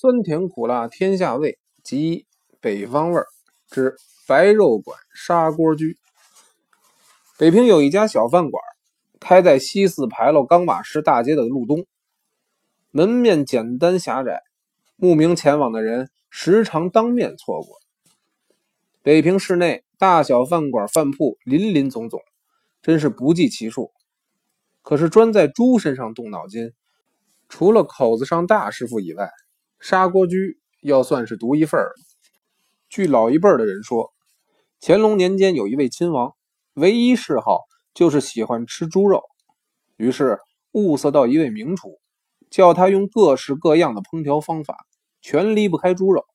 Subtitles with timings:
[0.00, 2.24] 酸甜苦辣天下味，集
[2.58, 3.26] 北方味儿
[3.68, 5.98] 之白肉馆砂锅居。
[7.36, 8.64] 北平有一家小饭馆，
[9.20, 11.84] 开在西四牌楼钢瓦市大街的路东，
[12.90, 14.40] 门面简单狭窄，
[14.96, 17.76] 慕名前往的人时常当面错过。
[19.02, 22.22] 北平市内大小饭馆饭铺林林总总，
[22.80, 23.92] 真是不计其数。
[24.80, 26.72] 可是专在猪身上动脑筋，
[27.50, 29.30] 除了口子上大师傅以外，
[29.82, 31.94] 砂锅居要算是独一份儿。
[32.90, 34.12] 据老一辈的人说，
[34.78, 36.34] 乾隆年间有一位亲王，
[36.74, 37.62] 唯一嗜好
[37.94, 39.22] 就是喜欢吃猪肉，
[39.96, 40.38] 于是
[40.72, 41.98] 物色到一位名厨，
[42.50, 44.76] 叫他用各式各样的烹调方法，
[45.22, 46.26] 全离不开猪肉，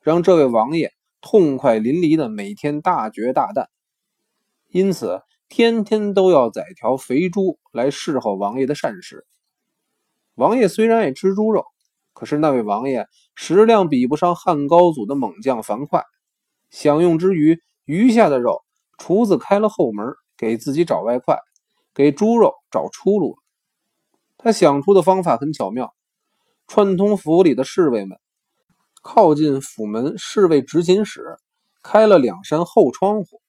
[0.00, 3.66] 让这位王爷痛快淋漓的每天大嚼大啖。
[4.68, 9.26] 因此，天天都要宰条肥猪来侍候王爷的膳食。
[10.36, 11.64] 王爷虽然爱吃猪肉。
[12.14, 16.04] 可是那位王爷食量比不上汉高祖的猛将樊哙，
[16.70, 18.62] 享用之余，余下的肉，
[18.96, 21.38] 厨子开了后门，给自己找外快，
[21.92, 23.36] 给猪肉找出路。
[24.38, 25.92] 他想出的方法很巧妙，
[26.66, 28.18] 串通府里的侍卫们，
[29.02, 31.36] 靠近府门侍卫执勤室，
[31.82, 33.42] 开了两扇后窗户，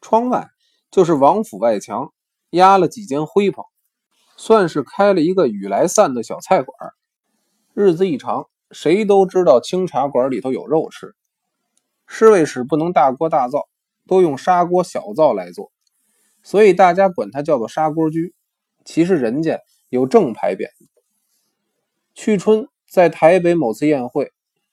[0.00, 0.48] 窗外
[0.90, 2.12] 就是王府外墙，
[2.50, 3.64] 压了几间灰棚，
[4.36, 6.76] 算是开了一个雨来散的小菜馆。
[7.76, 11.16] 日子一长，谁都知道清茶馆里头有肉吃。
[12.06, 13.68] 侍卫室不能大锅大灶，
[14.06, 15.72] 都用砂锅小灶来做，
[16.44, 18.32] 所以大家管它叫做砂锅居。
[18.84, 19.58] 其实人家
[19.88, 20.68] 有正牌匾。
[22.14, 24.30] 去春在台北某次宴会，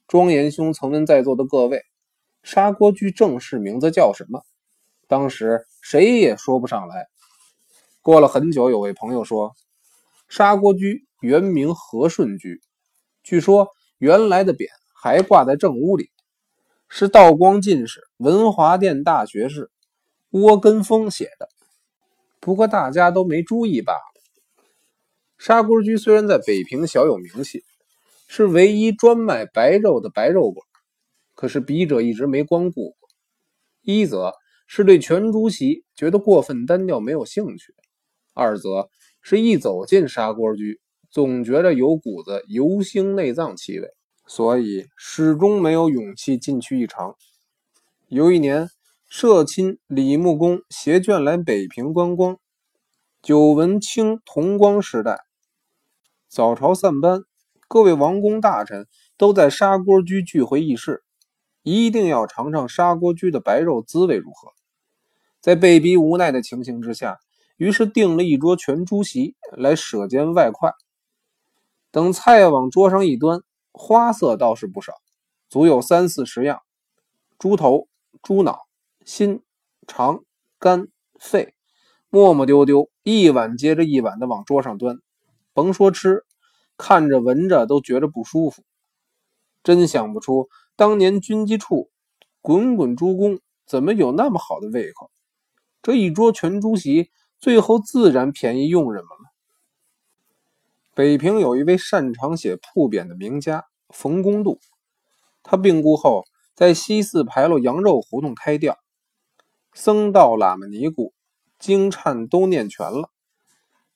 [0.08, 1.82] 庄严兄曾问在座的各位
[2.44, 4.44] ：“砂锅居正式名字叫什么？”
[5.10, 7.08] 当时谁也说不上来。
[8.04, 9.54] 过了很久，有位朋友说
[10.30, 12.62] ：“砂锅居原名和顺居。”
[13.32, 16.10] 据说原来的匾还挂在正屋里，
[16.90, 19.72] 是道光进士、文华殿大学士
[20.32, 21.48] 窝根峰写的。
[22.42, 24.00] 不过大家都没注意罢了。
[25.38, 27.64] 砂锅居虽然在北平小有名气，
[28.28, 30.68] 是唯一专卖白肉的白肉馆，
[31.34, 33.10] 可是笔者一直没光顾过。
[33.82, 34.34] 一则
[34.68, 37.72] 是对全猪席觉得过分单调，没有兴趣；
[38.34, 38.90] 二则
[39.22, 40.82] 是一走进砂锅居。
[41.12, 43.90] 总觉得有股子油腥内脏气味，
[44.26, 47.18] 所以始终没有勇气进去一尝。
[48.08, 48.70] 有一年，
[49.10, 52.38] 社亲李木公携眷来北平观光，
[53.22, 55.26] 久闻清同光时代，
[56.30, 57.26] 早朝散班，
[57.68, 61.04] 各位王公大臣都在砂锅居聚会议事，
[61.62, 64.54] 一定要尝尝砂锅居的白肉滋味如何。
[65.42, 67.20] 在被逼无奈的情形之下，
[67.58, 70.72] 于是订了一桌全猪席来舍间外快。
[71.92, 73.42] 等菜往桌上一端，
[73.74, 74.94] 花色倒是不少，
[75.50, 76.62] 足有三四十样：
[77.38, 77.90] 猪头、
[78.24, 78.60] 猪脑、
[79.06, 79.42] 心、
[79.88, 80.24] 肠、
[80.58, 80.88] 肝、
[81.20, 81.54] 肺，
[82.10, 85.00] 磨磨丢丢，一碗接着一碗的往桌上端。
[85.54, 86.24] 甭说吃，
[86.78, 88.64] 看着闻着都觉着不舒服。
[89.62, 90.48] 真想不出
[90.78, 91.92] 当年军机处
[92.42, 95.12] 滚滚诸公怎么有那么好的胃口。
[95.82, 99.31] 这一桌全猪席，最后自然便宜佣人们了。
[100.94, 104.60] 北平有一位擅长写铺匾的名家冯公度，
[105.42, 108.78] 他病故后在西四牌楼羊肉胡同开吊，
[109.74, 111.14] 僧道喇嘛尼姑
[111.58, 113.10] 经忏都念全了。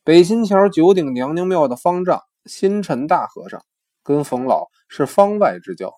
[0.06, 3.62] 北新桥九鼎娘娘庙的方丈新陈大和尚
[4.01, 5.94] 跟冯老是方外之交。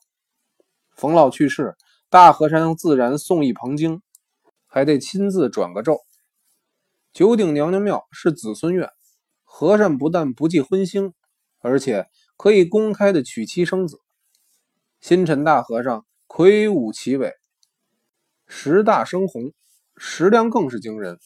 [0.95, 1.75] 冯老去世，
[2.09, 4.01] 大和尚自然送一捧经，
[4.65, 5.99] 还得亲自转个咒。
[7.13, 8.89] 九鼎娘娘庙是子孙院。
[9.49, 11.13] 和尚不但不计荤腥，
[11.59, 14.01] 而且可以公开的娶妻生子。
[14.99, 17.33] 新陈大和尚魁梧奇伟，
[18.45, 19.53] 食大生红，
[19.95, 21.17] 食量更是惊人。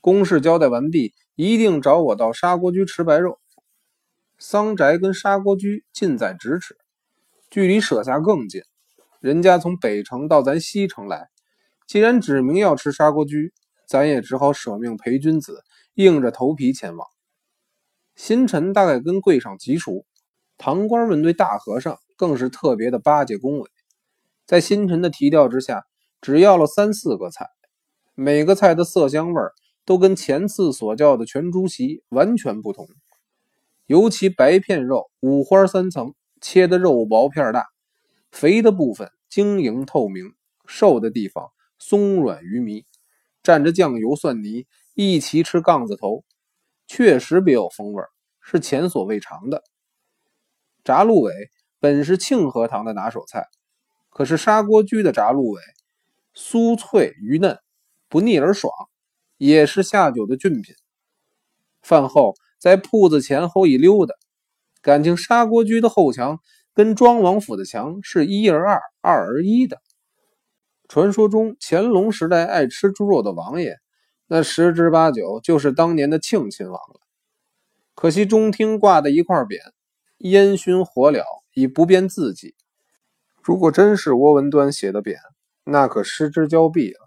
[0.00, 3.40] 公事交代完毕，一定找我到砂锅居吃白肉。
[4.38, 6.76] 桑宅跟砂锅居近在咫尺，
[7.50, 8.60] 距离舍下更近。
[9.18, 11.30] 人家从北城到咱西城来，
[11.86, 13.52] 既然指明要吃砂锅居，
[13.88, 15.64] 咱也只好舍命陪君子，
[15.94, 17.08] 硬着头皮前往。
[18.16, 20.06] 新臣大概跟柜上极熟，
[20.56, 23.70] 堂官们对大和尚更是特别的巴结恭维。
[24.46, 25.84] 在新臣的提调之下，
[26.22, 27.46] 只要了三四个菜，
[28.14, 29.52] 每个菜的色香味儿
[29.84, 32.88] 都跟前次所叫的全猪席完全不同。
[33.84, 37.66] 尤其白片肉五花三层，切的肉薄片大，
[38.30, 40.32] 肥的部分晶莹透明，
[40.66, 42.84] 瘦的地方松软鱼糜，
[43.42, 46.24] 蘸着酱油蒜泥一起吃杠子头。
[46.86, 48.02] 确实别有风味，
[48.40, 49.62] 是前所未尝的。
[50.84, 51.32] 炸鹿尾
[51.80, 53.46] 本是庆和堂的拿手菜，
[54.08, 55.60] 可是砂锅居的炸鹿尾
[56.34, 57.58] 酥脆鱼嫩，
[58.08, 58.72] 不腻而爽，
[59.36, 60.74] 也是下酒的俊品。
[61.82, 64.14] 饭后在铺子前后一溜达，
[64.80, 66.38] 感情砂锅居的后墙
[66.72, 69.78] 跟庄王府的墙是一而二，二而一的。
[70.88, 73.76] 传说中乾隆时代爱吃猪肉的王爷，
[74.28, 77.00] 那十之八九就是当年的庆亲王了。
[77.94, 79.72] 可惜中厅挂的一块匾，
[80.18, 81.22] 烟熏火燎，
[81.54, 82.54] 已不便字迹。
[83.42, 85.16] 如果真是窝文端写的匾，
[85.64, 87.05] 那可失之交臂了。